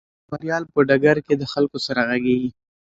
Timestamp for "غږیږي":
2.09-2.49